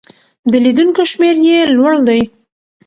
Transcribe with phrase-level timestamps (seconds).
[0.51, 2.21] د لیدونکو شمېر یې لوړ دی.